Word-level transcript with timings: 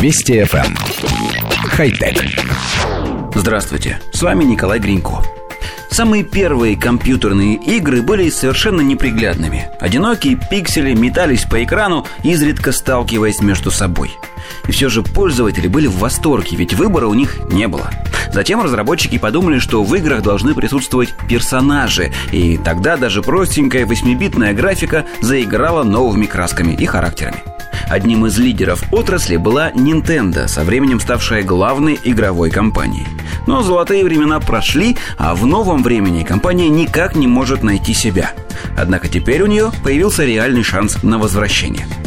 Вести 0.00 0.34
FM. 0.34 0.64
Эм. 0.64 0.76
Хай-тек. 1.70 2.24
Здравствуйте, 3.34 3.98
с 4.12 4.22
вами 4.22 4.44
Николай 4.44 4.78
Гринько. 4.78 5.24
Самые 5.90 6.22
первые 6.22 6.76
компьютерные 6.76 7.56
игры 7.56 8.00
были 8.02 8.30
совершенно 8.30 8.80
неприглядными. 8.80 9.68
Одинокие 9.80 10.36
пиксели 10.36 10.94
метались 10.94 11.46
по 11.46 11.64
экрану, 11.64 12.06
изредка 12.22 12.70
сталкиваясь 12.70 13.40
между 13.40 13.72
собой. 13.72 14.12
И 14.68 14.70
все 14.70 14.88
же 14.88 15.02
пользователи 15.02 15.66
были 15.66 15.88
в 15.88 15.98
восторге, 15.98 16.56
ведь 16.56 16.74
выбора 16.74 17.08
у 17.08 17.14
них 17.14 17.36
не 17.50 17.66
было. 17.66 17.90
Затем 18.32 18.62
разработчики 18.62 19.18
подумали, 19.18 19.58
что 19.58 19.82
в 19.82 19.92
играх 19.96 20.22
должны 20.22 20.54
присутствовать 20.54 21.12
персонажи, 21.28 22.12
и 22.30 22.56
тогда 22.56 22.96
даже 22.96 23.20
простенькая 23.20 23.84
8-битная 23.84 24.54
графика 24.54 25.06
заиграла 25.22 25.82
новыми 25.82 26.26
красками 26.26 26.72
и 26.74 26.86
характерами. 26.86 27.42
Одним 27.88 28.26
из 28.26 28.38
лидеров 28.38 28.82
отрасли 28.92 29.36
была 29.36 29.70
Nintendo, 29.70 30.46
со 30.46 30.62
временем 30.64 31.00
ставшая 31.00 31.42
главной 31.42 31.98
игровой 32.04 32.50
компанией. 32.50 33.06
Но 33.46 33.62
золотые 33.62 34.04
времена 34.04 34.40
прошли, 34.40 34.96
а 35.16 35.34
в 35.34 35.46
новом 35.46 35.82
времени 35.82 36.22
компания 36.22 36.68
никак 36.68 37.16
не 37.16 37.26
может 37.26 37.62
найти 37.62 37.94
себя. 37.94 38.32
Однако 38.76 39.08
теперь 39.08 39.42
у 39.42 39.46
нее 39.46 39.72
появился 39.82 40.24
реальный 40.24 40.62
шанс 40.62 41.02
на 41.02 41.18
возвращение– 41.18 41.86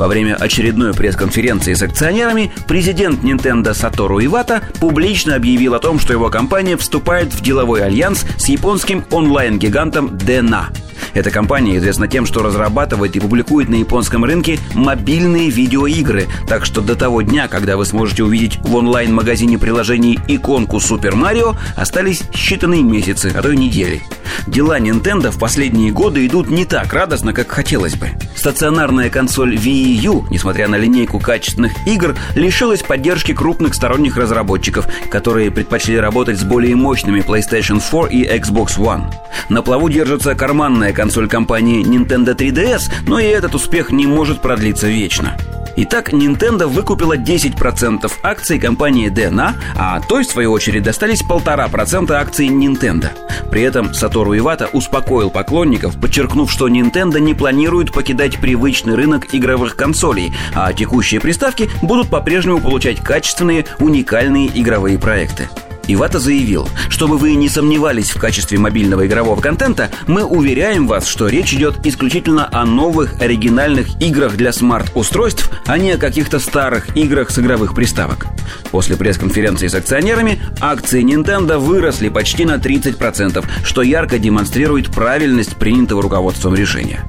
во 0.00 0.08
время 0.08 0.34
очередной 0.34 0.94
пресс-конференции 0.94 1.74
с 1.74 1.82
акционерами 1.82 2.50
президент 2.66 3.22
Nintendo 3.22 3.74
Сатору 3.74 4.18
Ивата 4.24 4.62
публично 4.80 5.34
объявил 5.34 5.74
о 5.74 5.78
том, 5.78 6.00
что 6.00 6.14
его 6.14 6.30
компания 6.30 6.78
вступает 6.78 7.34
в 7.34 7.42
деловой 7.42 7.84
альянс 7.84 8.24
с 8.38 8.48
японским 8.48 9.04
онлайн-гигантом 9.10 10.06
Dena. 10.16 10.68
Эта 11.14 11.30
компания 11.30 11.76
известна 11.78 12.08
тем, 12.08 12.26
что 12.26 12.42
разрабатывает 12.42 13.16
и 13.16 13.20
публикует 13.20 13.68
на 13.68 13.76
японском 13.76 14.24
рынке 14.24 14.58
мобильные 14.74 15.50
видеоигры, 15.50 16.26
так 16.46 16.64
что 16.64 16.80
до 16.80 16.96
того 16.96 17.22
дня, 17.22 17.48
когда 17.48 17.76
вы 17.76 17.84
сможете 17.84 18.24
увидеть 18.24 18.58
в 18.60 18.74
онлайн-магазине 18.74 19.58
приложений 19.58 20.20
иконку 20.28 20.76
Super 20.76 21.12
Mario, 21.12 21.56
остались 21.76 22.22
считанные 22.32 22.82
месяцы, 22.82 23.32
а 23.34 23.42
то 23.42 23.50
и 23.50 23.56
недели. 23.56 24.02
Дела 24.46 24.78
Nintendo 24.78 25.30
в 25.30 25.38
последние 25.38 25.92
годы 25.92 26.26
идут 26.26 26.48
не 26.50 26.64
так 26.64 26.92
радостно, 26.92 27.32
как 27.32 27.50
хотелось 27.50 27.94
бы. 27.96 28.10
Стационарная 28.34 29.10
консоль 29.10 29.54
Wii 29.54 30.00
U, 30.02 30.26
несмотря 30.30 30.66
на 30.68 30.76
линейку 30.76 31.18
качественных 31.18 31.72
игр, 31.86 32.16
лишилась 32.34 32.82
поддержки 32.82 33.34
крупных 33.34 33.74
сторонних 33.74 34.16
разработчиков, 34.16 34.86
которые 35.10 35.50
предпочли 35.50 35.98
работать 35.98 36.38
с 36.38 36.42
более 36.42 36.74
мощными 36.74 37.20
PlayStation 37.20 37.80
4 37.80 38.08
и 38.16 38.26
Xbox 38.26 38.78
One. 38.78 39.12
На 39.48 39.62
плаву 39.62 39.88
держится 39.88 40.34
карманная 40.34 40.92
консоль 41.00 41.28
компании 41.28 41.82
Nintendo 41.82 42.36
3DS, 42.36 42.92
но 43.06 43.18
и 43.18 43.24
этот 43.24 43.54
успех 43.54 43.90
не 43.90 44.06
может 44.06 44.42
продлиться 44.42 44.86
вечно. 44.86 45.34
Итак, 45.76 46.12
Nintendo 46.12 46.66
выкупила 46.66 47.16
10% 47.16 48.12
акций 48.22 48.58
компании 48.58 49.10
DNA, 49.10 49.54
а 49.78 49.98
той, 50.00 50.24
в 50.24 50.30
свою 50.30 50.52
очередь, 50.52 50.82
достались 50.82 51.22
1,5% 51.22 52.12
акций 52.12 52.48
Nintendo. 52.48 53.08
При 53.50 53.62
этом 53.62 53.94
Сатору 53.94 54.36
Ивата 54.36 54.68
успокоил 54.74 55.30
поклонников, 55.30 55.98
подчеркнув, 55.98 56.52
что 56.52 56.68
Nintendo 56.68 57.18
не 57.18 57.32
планирует 57.32 57.92
покидать 57.92 58.38
привычный 58.38 58.94
рынок 58.94 59.34
игровых 59.34 59.76
консолей, 59.76 60.34
а 60.54 60.70
текущие 60.74 61.18
приставки 61.22 61.70
будут 61.80 62.10
по-прежнему 62.10 62.60
получать 62.60 63.00
качественные, 63.00 63.64
уникальные 63.78 64.50
игровые 64.52 64.98
проекты. 64.98 65.48
Ивата 65.92 66.18
заявил, 66.18 66.68
чтобы 66.88 67.18
вы 67.18 67.34
не 67.34 67.48
сомневались 67.48 68.10
в 68.10 68.20
качестве 68.20 68.58
мобильного 68.58 69.06
игрового 69.06 69.40
контента, 69.40 69.90
мы 70.06 70.24
уверяем 70.24 70.86
вас, 70.86 71.06
что 71.06 71.28
речь 71.28 71.52
идет 71.52 71.84
исключительно 71.86 72.48
о 72.52 72.64
новых 72.64 73.20
оригинальных 73.20 74.00
играх 74.00 74.36
для 74.36 74.52
смарт-устройств, 74.52 75.50
а 75.66 75.78
не 75.78 75.92
о 75.92 75.98
каких-то 75.98 76.38
старых 76.38 76.96
играх 76.96 77.30
с 77.30 77.38
игровых 77.38 77.74
приставок. 77.74 78.26
После 78.70 78.96
пресс-конференции 78.96 79.68
с 79.68 79.74
акционерами 79.74 80.40
акции 80.60 81.02
Nintendo 81.02 81.58
выросли 81.58 82.08
почти 82.08 82.44
на 82.44 82.54
30%, 82.54 83.44
что 83.64 83.82
ярко 83.82 84.18
демонстрирует 84.18 84.90
правильность 84.90 85.56
принятого 85.56 86.02
руководством 86.02 86.54
решения. 86.54 87.04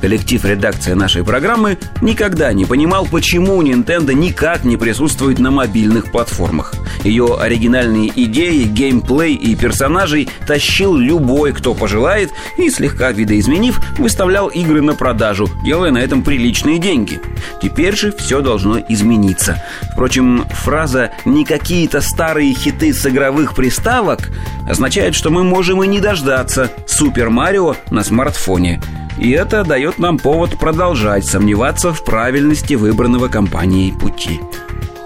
Коллектив 0.00 0.44
редакции 0.44 0.92
нашей 0.92 1.24
программы 1.24 1.76
никогда 2.02 2.52
не 2.52 2.64
понимал, 2.64 3.06
почему 3.06 3.60
Nintendo 3.62 4.14
никак 4.14 4.64
не 4.64 4.76
присутствует 4.76 5.40
на 5.40 5.50
мобильных 5.50 6.12
платформах. 6.12 6.74
Ее 7.02 7.36
оригинальные 7.38 8.12
идеи, 8.14 8.64
геймплей 8.64 9.34
и 9.34 9.56
персонажей 9.56 10.28
тащил 10.46 10.96
любой, 10.96 11.52
кто 11.52 11.74
пожелает, 11.74 12.30
и 12.56 12.70
слегка 12.70 13.10
видоизменив, 13.10 13.80
выставлял 13.98 14.48
игры 14.48 14.82
на 14.82 14.94
продажу, 14.94 15.48
делая 15.64 15.90
на 15.90 15.98
этом 15.98 16.22
приличные 16.22 16.78
деньги. 16.78 17.20
Теперь 17.60 17.96
же 17.96 18.12
все 18.12 18.40
должно 18.40 18.78
измениться. 18.88 19.62
Впрочем, 19.92 20.44
фраза 20.50 21.10
«не 21.24 21.44
какие-то 21.44 22.00
старые 22.00 22.54
хиты 22.54 22.92
с 22.92 23.04
игровых 23.06 23.54
приставок» 23.54 24.30
означает, 24.68 25.14
что 25.14 25.30
мы 25.30 25.42
можем 25.42 25.82
и 25.82 25.88
не 25.88 26.00
дождаться 26.00 26.70
Супер 26.86 27.30
Марио 27.30 27.74
на 27.90 28.04
смартфоне– 28.04 28.80
и 29.18 29.30
это 29.30 29.64
дает 29.64 29.98
нам 29.98 30.18
повод 30.18 30.58
продолжать 30.58 31.26
сомневаться 31.26 31.92
в 31.92 32.04
правильности 32.04 32.74
выбранного 32.74 33.28
компанией 33.28 33.92
пути. 33.92 34.40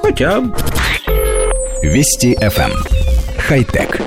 Хотя... 0.02 0.42
Вести 1.82 2.34
FM. 2.34 2.70
Эм. 2.70 2.72
Хай-тек. 3.38 4.00